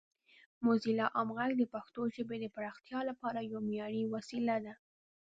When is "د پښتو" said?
1.57-2.01